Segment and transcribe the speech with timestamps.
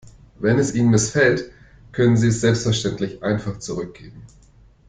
[0.39, 1.51] Wenn es Ihnen missfällt,
[1.91, 4.23] können Sie es selbstverständlich einfach zurückgeben.